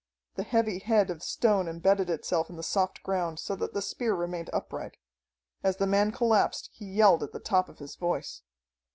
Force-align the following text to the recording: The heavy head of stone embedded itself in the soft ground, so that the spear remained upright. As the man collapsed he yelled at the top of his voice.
The 0.33 0.41
heavy 0.41 0.79
head 0.79 1.11
of 1.11 1.21
stone 1.21 1.67
embedded 1.67 2.09
itself 2.09 2.49
in 2.49 2.55
the 2.55 2.63
soft 2.63 3.03
ground, 3.03 3.37
so 3.37 3.55
that 3.57 3.75
the 3.75 3.83
spear 3.83 4.15
remained 4.15 4.49
upright. 4.51 4.97
As 5.61 5.77
the 5.77 5.85
man 5.85 6.11
collapsed 6.11 6.71
he 6.73 6.85
yelled 6.87 7.21
at 7.21 7.33
the 7.33 7.39
top 7.39 7.69
of 7.69 7.77
his 7.77 7.95
voice. 7.95 8.41